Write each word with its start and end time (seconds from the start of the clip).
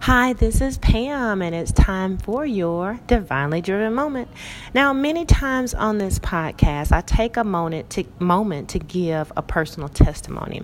Hi, 0.00 0.34
this 0.34 0.60
is 0.60 0.76
Pam, 0.76 1.40
and 1.40 1.54
it's 1.54 1.72
time 1.72 2.18
for 2.18 2.44
your 2.44 3.00
divinely 3.06 3.62
driven 3.62 3.94
moment. 3.94 4.28
Now, 4.74 4.92
many 4.92 5.24
times 5.24 5.72
on 5.72 5.96
this 5.96 6.18
podcast, 6.18 6.92
I 6.92 7.00
take 7.00 7.38
a 7.38 7.44
moment 7.44 7.88
to 7.90 8.04
moment 8.18 8.68
to 8.70 8.78
give 8.78 9.32
a 9.34 9.40
personal 9.40 9.88
testimony. 9.88 10.60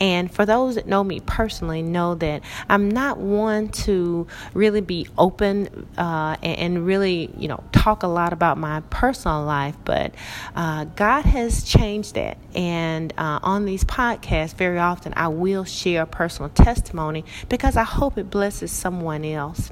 And 0.00 0.32
for 0.32 0.44
those 0.44 0.74
that 0.74 0.88
know 0.88 1.04
me 1.04 1.20
personally, 1.20 1.82
know 1.82 2.16
that 2.16 2.42
I'm 2.68 2.88
not 2.88 3.18
one 3.18 3.68
to 3.68 4.26
really 4.52 4.80
be 4.80 5.06
open 5.16 5.86
uh, 5.96 6.36
and, 6.42 6.84
really, 6.84 7.30
you 7.36 7.46
know, 7.46 7.62
talk 7.70 8.02
a 8.02 8.08
lot 8.08 8.32
about 8.32 8.58
my 8.58 8.80
personal 8.90 9.44
life. 9.44 9.76
But 9.84 10.12
uh, 10.56 10.86
God 10.96 11.24
has 11.24 11.62
changed 11.62 12.16
that, 12.16 12.36
and 12.52 13.12
uh, 13.16 13.38
on 13.44 13.64
these 13.64 13.84
podcasts, 13.84 14.54
very 14.54 14.80
often 14.80 15.12
I 15.14 15.28
will 15.28 15.62
share 15.62 16.02
a 16.02 16.06
personal 16.06 16.48
testimony 16.48 17.24
because 17.48 17.76
I 17.76 17.84
hope 17.84 18.18
it 18.18 18.28
blesses 18.28 18.71
someone 18.72 19.24
else. 19.24 19.70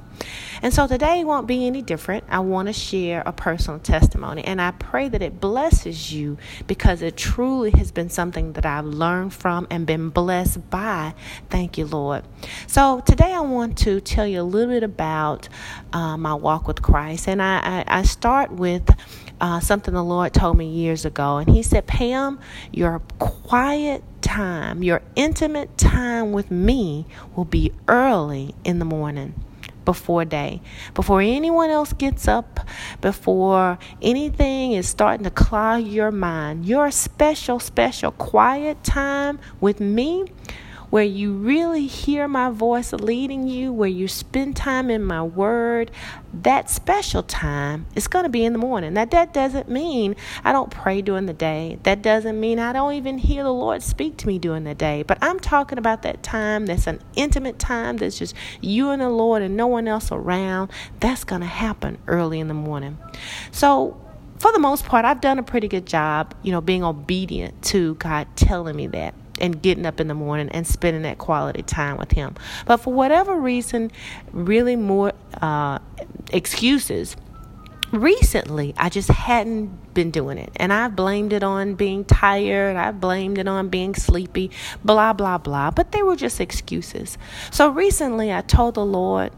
And 0.61 0.73
so 0.73 0.87
today 0.87 1.23
won't 1.23 1.47
be 1.47 1.65
any 1.65 1.81
different. 1.81 2.23
I 2.29 2.39
want 2.39 2.67
to 2.67 2.73
share 2.73 3.23
a 3.25 3.31
personal 3.33 3.79
testimony, 3.79 4.43
and 4.43 4.61
I 4.61 4.71
pray 4.71 5.09
that 5.09 5.21
it 5.21 5.41
blesses 5.41 6.13
you 6.13 6.37
because 6.67 7.01
it 7.01 7.17
truly 7.17 7.71
has 7.71 7.91
been 7.91 8.09
something 8.09 8.53
that 8.53 8.65
I've 8.65 8.85
learned 8.85 9.33
from 9.33 9.67
and 9.71 9.87
been 9.87 10.09
blessed 10.09 10.69
by. 10.69 11.15
Thank 11.49 11.77
you, 11.77 11.85
Lord. 11.85 12.23
So 12.67 13.01
today 13.01 13.33
I 13.33 13.41
want 13.41 13.77
to 13.79 13.99
tell 14.01 14.27
you 14.27 14.41
a 14.41 14.43
little 14.43 14.73
bit 14.73 14.83
about 14.83 15.49
uh, 15.93 16.17
my 16.17 16.35
walk 16.35 16.67
with 16.67 16.81
Christ, 16.81 17.27
and 17.27 17.41
I, 17.41 17.83
I, 17.87 17.99
I 17.99 18.03
start 18.03 18.51
with. 18.51 18.89
Uh, 19.39 19.59
something 19.59 19.91
the 19.91 20.03
Lord 20.03 20.35
told 20.35 20.55
me 20.55 20.67
years 20.67 21.03
ago. 21.03 21.37
And 21.37 21.49
He 21.49 21.63
said, 21.63 21.87
Pam, 21.87 22.39
your 22.71 22.99
quiet 23.17 24.03
time, 24.31 24.81
your 24.81 25.01
intimate 25.17 25.77
time 25.77 26.31
with 26.31 26.49
me 26.49 27.05
will 27.35 27.43
be 27.43 27.69
early 27.89 28.55
in 28.63 28.79
the 28.79 28.85
morning 28.85 29.33
before 29.83 30.23
day, 30.23 30.61
before 30.93 31.19
anyone 31.19 31.69
else 31.69 31.91
gets 31.91 32.29
up, 32.29 32.61
before 33.01 33.77
anything 34.01 34.71
is 34.71 34.87
starting 34.87 35.25
to 35.25 35.31
cloud 35.31 35.85
your 35.85 36.11
mind. 36.11 36.65
Your 36.65 36.91
special, 36.91 37.59
special 37.59 38.11
quiet 38.11 38.81
time 38.85 39.37
with 39.59 39.81
me 39.81 40.25
where 40.91 41.05
you 41.05 41.33
really 41.33 41.87
hear 41.87 42.27
my 42.27 42.49
voice 42.49 42.91
leading 42.91 43.47
you, 43.47 43.71
where 43.71 43.89
you 43.89 44.07
spend 44.07 44.55
time 44.57 44.91
in 44.91 45.01
my 45.01 45.23
word, 45.23 45.89
that 46.33 46.69
special 46.69 47.23
time 47.23 47.87
is 47.95 48.07
going 48.07 48.23
to 48.23 48.29
be 48.29 48.43
in 48.43 48.51
the 48.51 48.59
morning. 48.59 48.93
Now, 48.93 49.05
that 49.05 49.33
doesn't 49.33 49.69
mean 49.69 50.17
I 50.43 50.51
don't 50.51 50.69
pray 50.69 51.01
during 51.01 51.25
the 51.25 51.33
day. 51.33 51.79
That 51.83 52.01
doesn't 52.01 52.37
mean 52.37 52.59
I 52.59 52.73
don't 52.73 52.93
even 52.93 53.17
hear 53.17 53.43
the 53.43 53.53
Lord 53.53 53.81
speak 53.81 54.17
to 54.17 54.27
me 54.27 54.37
during 54.37 54.65
the 54.65 54.75
day. 54.75 55.03
But 55.03 55.17
I'm 55.21 55.39
talking 55.39 55.77
about 55.77 56.01
that 56.03 56.23
time 56.23 56.65
that's 56.65 56.87
an 56.87 57.01
intimate 57.15 57.57
time 57.57 57.97
that's 57.97 58.19
just 58.19 58.35
you 58.59 58.89
and 58.89 59.01
the 59.01 59.09
Lord 59.09 59.41
and 59.41 59.55
no 59.55 59.67
one 59.67 59.87
else 59.87 60.11
around. 60.11 60.71
That's 60.99 61.23
going 61.23 61.41
to 61.41 61.47
happen 61.47 61.99
early 62.07 62.41
in 62.41 62.49
the 62.49 62.53
morning. 62.53 62.97
So, 63.51 63.97
for 64.39 64.51
the 64.51 64.59
most 64.59 64.85
part, 64.85 65.05
I've 65.05 65.21
done 65.21 65.39
a 65.39 65.43
pretty 65.43 65.67
good 65.67 65.85
job, 65.85 66.33
you 66.41 66.51
know, 66.51 66.61
being 66.61 66.83
obedient 66.83 67.61
to 67.65 67.93
God 67.95 68.27
telling 68.35 68.75
me 68.75 68.87
that 68.87 69.13
and 69.41 69.61
getting 69.61 69.85
up 69.85 69.99
in 69.99 70.07
the 70.07 70.13
morning 70.13 70.49
and 70.49 70.65
spending 70.65 71.01
that 71.01 71.17
quality 71.17 71.63
time 71.63 71.97
with 71.97 72.11
him. 72.11 72.35
But 72.65 72.77
for 72.77 72.93
whatever 72.93 73.35
reason, 73.35 73.91
really 74.31 74.75
more 74.75 75.11
uh, 75.41 75.79
excuses. 76.31 77.17
Recently, 77.91 78.73
I 78.77 78.87
just 78.87 79.09
hadn't 79.09 79.93
been 79.93 80.11
doing 80.11 80.37
it. 80.37 80.51
And 80.55 80.71
I 80.71 80.87
blamed 80.87 81.33
it 81.33 81.43
on 81.43 81.75
being 81.75 82.05
tired. 82.05 82.77
I 82.77 82.91
blamed 82.91 83.37
it 83.37 83.49
on 83.49 83.67
being 83.67 83.95
sleepy, 83.95 84.51
blah, 84.85 85.11
blah, 85.11 85.37
blah. 85.37 85.71
But 85.71 85.91
they 85.91 86.01
were 86.01 86.15
just 86.15 86.39
excuses. 86.39 87.17
So 87.51 87.69
recently, 87.69 88.31
I 88.31 88.41
told 88.41 88.75
the 88.75 88.85
Lord, 88.85 89.31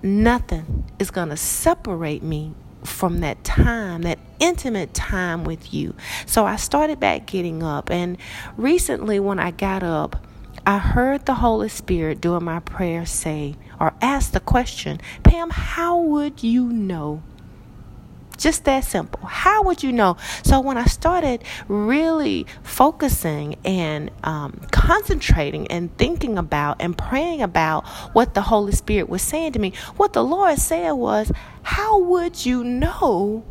nothing 0.00 0.84
is 1.00 1.10
going 1.10 1.30
to 1.30 1.36
separate 1.36 2.22
me 2.22 2.54
from 2.84 3.20
that 3.20 3.44
time, 3.44 4.02
that 4.02 4.18
intimate 4.38 4.94
time 4.94 5.44
with 5.44 5.72
you. 5.72 5.94
So 6.26 6.44
I 6.44 6.56
started 6.56 7.00
back 7.00 7.26
getting 7.26 7.62
up. 7.62 7.90
And 7.90 8.18
recently, 8.56 9.20
when 9.20 9.38
I 9.38 9.50
got 9.50 9.82
up, 9.82 10.24
I 10.66 10.78
heard 10.78 11.26
the 11.26 11.34
Holy 11.34 11.68
Spirit 11.68 12.20
during 12.20 12.44
my 12.44 12.60
prayer 12.60 13.04
say 13.04 13.56
or 13.80 13.94
ask 14.00 14.32
the 14.32 14.40
question, 14.40 15.00
Pam, 15.24 15.50
how 15.50 15.98
would 15.98 16.42
you 16.42 16.68
know 16.68 17.22
just 18.36 18.64
that 18.64 18.84
simple. 18.84 19.26
How 19.26 19.62
would 19.62 19.82
you 19.82 19.92
know? 19.92 20.16
So 20.42 20.60
when 20.60 20.76
I 20.76 20.84
started 20.84 21.44
really 21.68 22.46
focusing 22.62 23.56
and 23.64 24.10
um, 24.24 24.60
concentrating 24.70 25.66
and 25.68 25.96
thinking 25.96 26.38
about 26.38 26.76
and 26.80 26.96
praying 26.96 27.42
about 27.42 27.86
what 28.14 28.34
the 28.34 28.42
Holy 28.42 28.72
Spirit 28.72 29.08
was 29.08 29.22
saying 29.22 29.52
to 29.52 29.58
me, 29.58 29.72
what 29.96 30.12
the 30.12 30.24
Lord 30.24 30.58
said 30.58 30.92
was, 30.92 31.32
How 31.62 31.98
would 31.98 32.44
you 32.44 32.64
know? 32.64 33.44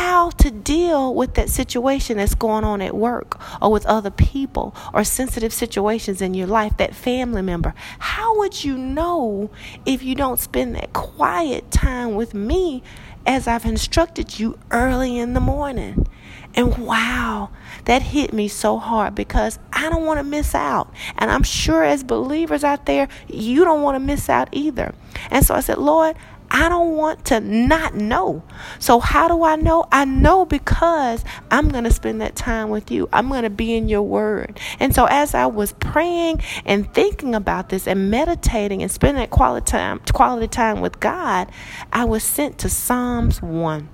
How 0.00 0.30
to 0.30 0.50
deal 0.50 1.14
with 1.14 1.34
that 1.34 1.50
situation 1.50 2.16
that's 2.16 2.34
going 2.34 2.64
on 2.64 2.80
at 2.80 2.96
work 2.96 3.38
or 3.60 3.70
with 3.70 3.84
other 3.84 4.10
people 4.10 4.74
or 4.94 5.04
sensitive 5.04 5.52
situations 5.52 6.22
in 6.22 6.32
your 6.32 6.46
life, 6.46 6.74
that 6.78 6.94
family 6.94 7.42
member. 7.42 7.74
How 7.98 8.38
would 8.38 8.64
you 8.64 8.78
know 8.78 9.50
if 9.84 10.02
you 10.02 10.14
don't 10.14 10.40
spend 10.40 10.74
that 10.74 10.94
quiet 10.94 11.70
time 11.70 12.14
with 12.14 12.32
me 12.32 12.82
as 13.26 13.46
I've 13.46 13.64
instructed 13.64 14.38
you 14.38 14.58
early 14.70 15.18
in 15.18 15.34
the 15.34 15.40
morning. 15.40 16.06
And 16.54 16.78
wow, 16.78 17.50
that 17.84 18.02
hit 18.02 18.32
me 18.32 18.48
so 18.48 18.78
hard 18.78 19.14
because 19.14 19.58
I 19.72 19.88
don't 19.88 20.04
want 20.04 20.18
to 20.18 20.24
miss 20.24 20.54
out. 20.54 20.92
And 21.16 21.30
I'm 21.30 21.42
sure 21.42 21.84
as 21.84 22.02
believers 22.02 22.64
out 22.64 22.86
there, 22.86 23.08
you 23.28 23.64
don't 23.64 23.82
want 23.82 23.96
to 23.96 24.00
miss 24.00 24.28
out 24.28 24.48
either. 24.52 24.94
And 25.30 25.44
so 25.44 25.54
I 25.54 25.60
said, 25.60 25.78
Lord, 25.78 26.16
I 26.50 26.68
don't 26.68 26.96
want 26.96 27.24
to 27.26 27.40
not 27.40 27.94
know. 27.94 28.42
So, 28.78 28.98
how 28.98 29.28
do 29.28 29.44
I 29.44 29.56
know? 29.56 29.86
I 29.92 30.04
know 30.04 30.44
because 30.44 31.24
I'm 31.50 31.68
going 31.68 31.84
to 31.84 31.92
spend 31.92 32.20
that 32.20 32.34
time 32.34 32.70
with 32.70 32.90
you. 32.90 33.08
I'm 33.12 33.28
going 33.28 33.44
to 33.44 33.50
be 33.50 33.74
in 33.74 33.88
your 33.88 34.02
word. 34.02 34.58
And 34.80 34.94
so, 34.94 35.06
as 35.06 35.34
I 35.34 35.46
was 35.46 35.72
praying 35.74 36.42
and 36.64 36.92
thinking 36.92 37.34
about 37.34 37.68
this 37.68 37.86
and 37.86 38.10
meditating 38.10 38.82
and 38.82 38.90
spending 38.90 39.20
that 39.20 39.30
quality 39.30 39.64
time, 39.64 40.00
quality 40.12 40.48
time 40.48 40.80
with 40.80 40.98
God, 40.98 41.50
I 41.92 42.04
was 42.04 42.24
sent 42.24 42.58
to 42.58 42.68
Psalms 42.68 43.40
1. 43.40 43.88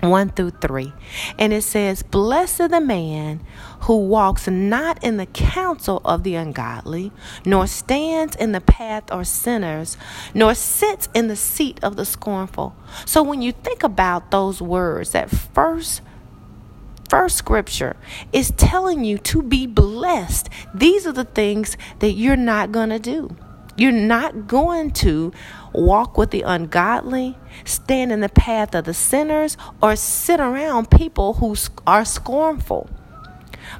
1 0.00 0.30
through 0.30 0.50
3. 0.50 0.92
And 1.38 1.52
it 1.52 1.62
says, 1.62 2.02
Blessed 2.02 2.70
the 2.70 2.80
man 2.80 3.40
who 3.80 4.06
walks 4.06 4.48
not 4.48 5.02
in 5.02 5.16
the 5.16 5.26
counsel 5.26 6.00
of 6.04 6.22
the 6.22 6.34
ungodly, 6.34 7.12
nor 7.44 7.66
stands 7.66 8.36
in 8.36 8.52
the 8.52 8.60
path 8.60 9.10
of 9.10 9.26
sinners, 9.26 9.96
nor 10.32 10.54
sits 10.54 11.08
in 11.14 11.28
the 11.28 11.36
seat 11.36 11.78
of 11.82 11.96
the 11.96 12.04
scornful. 12.04 12.74
So 13.04 13.22
when 13.22 13.42
you 13.42 13.52
think 13.52 13.82
about 13.82 14.30
those 14.30 14.60
words, 14.60 15.12
that 15.12 15.30
first 15.30 16.02
first 17.08 17.36
scripture 17.36 17.96
is 18.32 18.50
telling 18.56 19.04
you 19.04 19.18
to 19.18 19.42
be 19.42 19.66
blessed. 19.66 20.48
These 20.74 21.06
are 21.06 21.12
the 21.12 21.24
things 21.24 21.76
that 22.00 22.12
you're 22.12 22.34
not 22.34 22.72
going 22.72 22.88
to 22.88 22.98
do. 22.98 23.36
You're 23.76 23.92
not 23.92 24.46
going 24.46 24.92
to 24.92 25.32
walk 25.72 26.16
with 26.16 26.30
the 26.30 26.42
ungodly, 26.42 27.36
stand 27.64 28.12
in 28.12 28.20
the 28.20 28.28
path 28.28 28.74
of 28.74 28.84
the 28.84 28.94
sinners, 28.94 29.56
or 29.82 29.96
sit 29.96 30.40
around 30.40 30.90
people 30.90 31.34
who 31.34 31.56
are 31.86 32.04
scornful. 32.04 32.88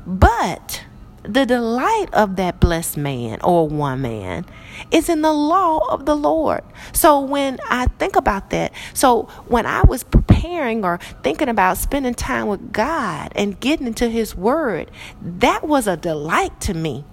But 0.07 0.85
the 1.23 1.47
delight 1.47 2.09
of 2.13 2.37
that 2.37 2.61
blessed 2.61 2.99
man 2.99 3.41
or 3.43 3.67
woman 3.67 4.45
is 4.91 5.09
in 5.09 5.23
the 5.23 5.33
law 5.33 5.79
of 5.89 6.05
the 6.05 6.15
Lord. 6.15 6.63
So 6.93 7.21
when 7.21 7.59
I 7.71 7.87
think 7.99 8.17
about 8.17 8.51
that, 8.51 8.73
so 8.93 9.23
when 9.49 9.65
I 9.65 9.83
was 9.83 10.03
preparing 10.03 10.85
or 10.85 10.99
thinking 11.23 11.49
about 11.49 11.79
spending 11.79 12.15
time 12.15 12.49
with 12.49 12.73
God 12.73 13.33
and 13.35 13.59
getting 13.59 13.87
into 13.87 14.09
His 14.09 14.35
Word, 14.35 14.91
that 15.23 15.67
was 15.67 15.87
a 15.87 15.97
delight 15.97 16.61
to 16.63 16.75
me. 16.75 17.05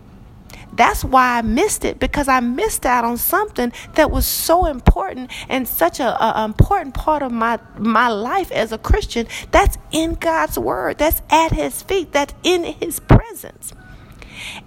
That's 0.82 1.04
why 1.04 1.38
I 1.38 1.44
missed 1.44 1.86
it 1.86 2.00
because 2.00 2.28
I 2.28 2.40
missed 2.40 2.88
out 2.88 3.04
on 3.04 3.18
something 3.18 3.72
that 3.94 4.10
was 4.10 4.26
so 4.26 4.66
important 4.66 5.30
and 5.48 5.68
such 5.68 6.00
a, 6.00 6.40
a, 6.40 6.44
important 6.44 6.96
part 6.96 7.22
of 7.22 7.32
my 7.32 7.60
my 7.78 8.08
life 8.08 8.52
as 8.52 8.72
a 8.72 8.80
Christian. 8.80 9.28
That's 9.52 9.78
in 9.92 10.16
God's 10.16 10.58
word. 10.58 10.98
That's 10.98 11.22
at 11.30 11.52
His 11.52 11.84
feet. 11.84 12.12
That's 12.14 12.34
in 12.42 12.64
His 12.64 13.00
presence. 13.00 13.74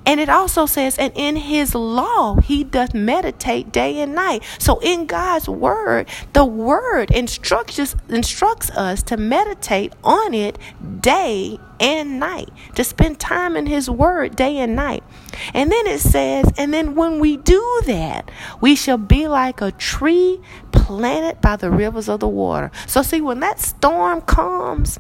And 0.07 0.21
it 0.21 0.29
also 0.29 0.67
says, 0.67 0.97
and 0.99 1.13
in 1.17 1.35
his 1.35 1.75
law 1.75 2.37
he 2.37 2.63
doth 2.63 2.95
meditate 2.95 3.73
day 3.73 3.99
and 3.99 4.15
night. 4.15 4.45
So 4.61 4.79
in 4.81 5.07
God's 5.07 5.49
word, 5.49 6.07
the 6.33 6.45
word 6.45 7.11
instructs 7.11 7.97
instructs 8.09 8.71
us 8.71 9.03
to 9.05 9.17
meditate 9.17 9.93
on 10.05 10.33
it 10.33 10.59
day 11.01 11.59
and 11.85 12.19
night, 12.19 12.49
to 12.75 12.83
spend 12.83 13.21
time 13.21 13.57
in 13.57 13.67
his 13.67 13.91
word 13.91 14.35
day 14.35 14.57
and 14.57 14.75
night. 14.75 15.05
And 15.53 15.71
then 15.71 15.87
it 15.87 16.01
says, 16.01 16.51
and 16.57 16.73
then 16.73 16.95
when 16.95 17.21
we 17.21 17.37
do 17.37 17.83
that, 17.85 18.31
we 18.63 18.75
shall 18.75 18.97
be 18.97 19.29
like 19.29 19.61
a 19.61 19.71
tree 19.73 20.41
planted 20.73 21.43
by 21.43 21.57
the 21.57 21.71
rivers 21.71 22.09
of 22.09 22.21
the 22.21 22.29
water. 22.29 22.71
So, 22.87 23.03
see, 23.03 23.21
when 23.21 23.41
that 23.41 23.61
storm 23.61 24.23
comes, 24.23 24.99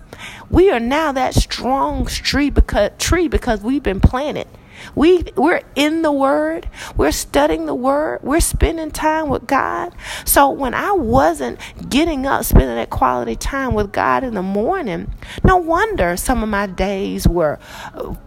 we 0.50 0.70
are 0.70 0.80
now 0.80 1.10
that 1.12 1.34
strong 1.34 2.04
tree 2.04 2.50
because, 2.50 2.90
tree 2.98 3.28
because 3.28 3.62
we've 3.62 3.82
been 3.82 4.00
planted. 4.00 4.46
We 4.94 5.24
we're 5.36 5.62
in 5.74 6.02
the 6.02 6.12
word. 6.12 6.68
We're 6.96 7.12
studying 7.12 7.66
the 7.66 7.74
word. 7.74 8.20
We're 8.22 8.40
spending 8.40 8.90
time 8.90 9.28
with 9.28 9.46
God. 9.46 9.94
So 10.24 10.50
when 10.50 10.74
I 10.74 10.92
wasn't 10.92 11.58
getting 11.88 12.26
up 12.26 12.44
spending 12.44 12.76
that 12.76 12.90
quality 12.90 13.36
time 13.36 13.74
with 13.74 13.92
God 13.92 14.24
in 14.24 14.34
the 14.34 14.42
morning, 14.42 15.12
no 15.42 15.56
wonder 15.56 16.16
some 16.16 16.42
of 16.42 16.48
my 16.48 16.66
days 16.66 17.26
were 17.26 17.58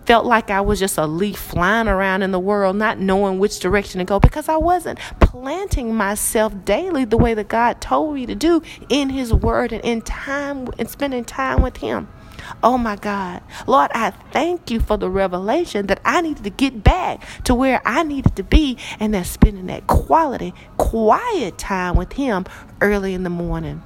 felt 0.05 0.25
like 0.25 0.49
I 0.49 0.61
was 0.61 0.79
just 0.79 0.97
a 0.97 1.05
leaf 1.05 1.37
flying 1.37 1.87
around 1.87 2.23
in 2.23 2.31
the 2.31 2.39
world 2.39 2.75
not 2.75 2.99
knowing 2.99 3.39
which 3.39 3.59
direction 3.59 3.99
to 3.99 4.05
go 4.05 4.19
because 4.19 4.49
I 4.49 4.57
wasn't 4.57 4.99
planting 5.19 5.95
myself 5.95 6.53
daily 6.65 7.05
the 7.05 7.17
way 7.17 7.33
that 7.33 7.47
God 7.47 7.81
told 7.81 8.15
me 8.15 8.25
to 8.25 8.35
do 8.35 8.61
in 8.89 9.09
his 9.09 9.33
word 9.33 9.71
and 9.71 9.83
in 9.83 10.01
time 10.01 10.67
and 10.77 10.89
spending 10.89 11.25
time 11.25 11.61
with 11.61 11.77
him. 11.77 12.07
Oh 12.63 12.77
my 12.77 12.95
God. 12.95 13.41
Lord, 13.65 13.91
I 13.93 14.11
thank 14.11 14.71
you 14.71 14.79
for 14.79 14.97
the 14.97 15.09
revelation 15.09 15.87
that 15.87 15.99
I 16.05 16.21
needed 16.21 16.43
to 16.43 16.49
get 16.49 16.83
back 16.83 17.21
to 17.43 17.55
where 17.55 17.81
I 17.85 18.03
needed 18.03 18.35
to 18.35 18.43
be 18.43 18.77
and 18.99 19.13
that's 19.13 19.29
spending 19.29 19.67
that 19.67 19.87
quality, 19.87 20.53
quiet 20.77 21.57
time 21.57 21.95
with 21.95 22.13
Him 22.13 22.45
early 22.81 23.13
in 23.13 23.23
the 23.23 23.29
morning. 23.29 23.83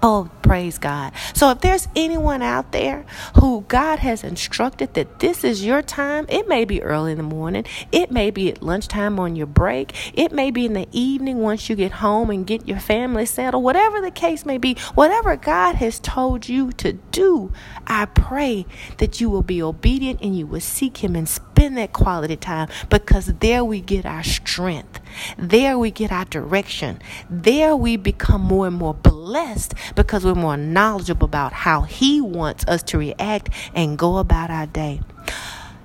Oh, 0.00 0.30
praise 0.42 0.78
God. 0.78 1.12
So, 1.34 1.50
if 1.50 1.60
there's 1.60 1.88
anyone 1.96 2.40
out 2.40 2.70
there 2.70 3.04
who 3.34 3.64
God 3.66 3.98
has 3.98 4.22
instructed 4.22 4.94
that 4.94 5.18
this 5.18 5.42
is 5.42 5.64
your 5.64 5.82
time, 5.82 6.24
it 6.28 6.46
may 6.46 6.64
be 6.64 6.80
early 6.80 7.12
in 7.12 7.18
the 7.18 7.24
morning, 7.24 7.64
it 7.90 8.12
may 8.12 8.30
be 8.30 8.48
at 8.48 8.62
lunchtime 8.62 9.18
on 9.18 9.34
your 9.34 9.48
break, 9.48 10.16
it 10.16 10.30
may 10.30 10.52
be 10.52 10.66
in 10.66 10.74
the 10.74 10.86
evening 10.92 11.38
once 11.38 11.68
you 11.68 11.74
get 11.74 11.90
home 11.90 12.30
and 12.30 12.46
get 12.46 12.68
your 12.68 12.78
family 12.78 13.26
settled, 13.26 13.64
whatever 13.64 14.00
the 14.00 14.12
case 14.12 14.46
may 14.46 14.56
be, 14.56 14.76
whatever 14.94 15.34
God 15.34 15.74
has 15.76 15.98
told 15.98 16.48
you 16.48 16.70
to 16.72 16.92
do, 16.92 17.52
I 17.88 18.04
pray 18.04 18.66
that 18.98 19.20
you 19.20 19.28
will 19.28 19.42
be 19.42 19.60
obedient 19.60 20.20
and 20.22 20.38
you 20.38 20.46
will 20.46 20.60
seek 20.60 20.98
Him 20.98 21.16
and 21.16 21.28
spend 21.28 21.76
that 21.76 21.92
quality 21.92 22.36
time 22.36 22.68
because 22.88 23.26
there 23.26 23.64
we 23.64 23.80
get 23.80 24.06
our 24.06 24.22
strength. 24.22 24.97
There 25.36 25.78
we 25.78 25.90
get 25.90 26.12
our 26.12 26.24
direction. 26.24 27.00
There 27.28 27.76
we 27.76 27.96
become 27.96 28.42
more 28.42 28.66
and 28.66 28.76
more 28.76 28.94
blessed 28.94 29.74
because 29.94 30.24
we're 30.24 30.34
more 30.34 30.56
knowledgeable 30.56 31.26
about 31.26 31.52
how 31.52 31.82
He 31.82 32.20
wants 32.20 32.64
us 32.66 32.82
to 32.84 32.98
react 32.98 33.50
and 33.74 33.98
go 33.98 34.18
about 34.18 34.50
our 34.50 34.66
day. 34.66 35.00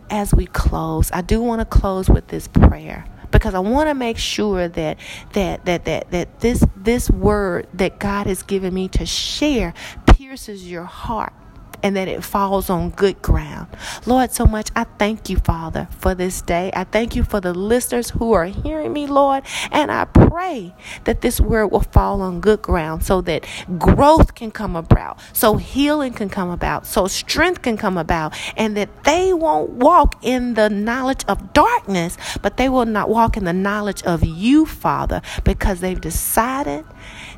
As 0.09 0.33
we 0.33 0.45
close, 0.45 1.11
I 1.11 1.21
do 1.21 1.41
want 1.41 1.61
to 1.61 1.65
close 1.65 2.09
with 2.09 2.27
this 2.27 2.47
prayer 2.47 3.05
because 3.31 3.55
I 3.55 3.59
want 3.59 3.89
to 3.89 3.95
make 3.95 4.17
sure 4.17 4.67
that 4.69 4.99
that 5.33 5.65
that 5.65 5.85
that 5.85 6.11
that 6.11 6.39
this 6.39 6.63
this 6.77 7.09
word 7.09 7.67
that 7.73 7.99
God 7.99 8.27
has 8.27 8.43
given 8.43 8.73
me 8.73 8.87
to 8.89 9.05
share 9.05 9.73
pierces 10.05 10.69
your 10.69 10.83
heart 10.83 11.33
and 11.83 11.95
that 11.97 12.07
it 12.07 12.23
falls 12.23 12.69
on 12.69 12.89
good 12.91 13.21
ground. 13.21 13.67
Lord, 14.05 14.31
so 14.31 14.45
much 14.45 14.69
I 14.75 14.85
thank 14.97 15.29
you, 15.29 15.37
Father, 15.37 15.87
for 15.91 16.15
this 16.15 16.41
day. 16.41 16.71
I 16.73 16.85
thank 16.85 17.15
you 17.15 17.23
for 17.23 17.39
the 17.41 17.53
listeners 17.53 18.09
who 18.09 18.31
are 18.33 18.45
hearing 18.45 18.93
me, 18.93 19.05
Lord, 19.05 19.43
and 19.71 19.91
I 19.91 20.05
pray 20.05 20.73
that 21.03 21.21
this 21.21 21.39
word 21.39 21.67
will 21.67 21.81
fall 21.81 22.21
on 22.21 22.39
good 22.39 22.61
ground 22.61 23.03
so 23.03 23.21
that 23.21 23.45
growth 23.77 24.33
can 24.33 24.49
come 24.49 24.75
about, 24.75 25.19
so 25.33 25.57
healing 25.57 26.13
can 26.13 26.29
come 26.29 26.49
about, 26.49 26.87
so 26.87 27.07
strength 27.07 27.61
can 27.61 27.77
come 27.77 27.97
about, 27.97 28.33
and 28.57 28.77
that 28.77 29.03
they 29.03 29.33
won't 29.33 29.71
walk 29.71 30.15
in 30.23 30.53
the 30.53 30.69
knowledge 30.69 31.25
of 31.27 31.53
darkness, 31.53 32.17
but 32.41 32.57
they 32.57 32.69
will 32.69 32.85
not 32.85 33.09
walk 33.09 33.35
in 33.35 33.43
the 33.43 33.53
knowledge 33.53 34.01
of 34.03 34.23
you, 34.23 34.65
Father, 34.65 35.21
because 35.43 35.81
they've 35.81 35.99
decided 35.99 36.85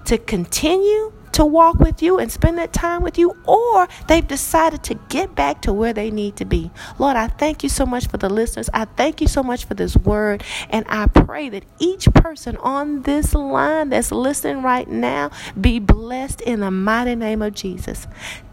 to 0.06 0.18
continue 0.19 1.12
to 1.35 1.45
walk 1.45 1.79
with 1.79 2.01
you 2.01 2.17
and 2.17 2.31
spend 2.31 2.57
that 2.57 2.71
time 2.71 3.03
with 3.03 3.17
you, 3.17 3.35
or 3.45 3.87
they've 4.07 4.25
decided 4.25 4.83
to 4.83 4.95
get 5.09 5.35
back 5.35 5.61
to 5.61 5.73
where 5.73 5.91
they 5.91 6.09
need 6.09 6.37
to 6.37 6.45
be. 6.45 6.71
Lord, 6.97 7.17
I 7.17 7.27
thank 7.27 7.61
you 7.61 7.67
so 7.67 7.85
much 7.85 8.07
for 8.07 8.15
the 8.15 8.29
listeners. 8.29 8.69
I 8.73 8.85
thank 8.85 9.19
you 9.19 9.27
so 9.27 9.43
much 9.43 9.65
for 9.65 9.73
this 9.73 9.97
word. 9.97 10.43
And 10.69 10.85
I 10.87 11.07
pray 11.07 11.49
that 11.49 11.65
each 11.77 12.05
person 12.13 12.55
on 12.57 13.01
this 13.01 13.33
line 13.33 13.89
that's 13.89 14.13
listening 14.13 14.63
right 14.63 14.87
now 14.87 15.29
be 15.59 15.79
blessed 15.79 16.39
in 16.39 16.61
the 16.61 16.71
mighty 16.71 17.15
name 17.15 17.41
of 17.41 17.53
Jesus. 17.53 18.07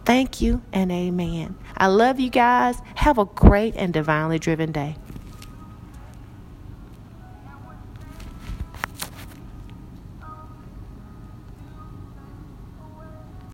Thank 0.04 0.40
you 0.40 0.62
and 0.72 0.90
amen. 0.90 1.56
I 1.76 1.86
love 1.86 2.18
you 2.18 2.30
guys. 2.30 2.76
Have 2.96 3.18
a 3.18 3.24
great 3.24 3.76
and 3.76 3.92
divinely 3.92 4.40
driven 4.40 4.72
day. 4.72 4.96